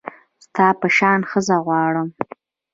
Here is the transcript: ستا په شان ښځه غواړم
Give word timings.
ستا 0.45 0.67
په 0.79 0.87
شان 0.97 1.19
ښځه 1.29 1.57
غواړم 1.65 2.07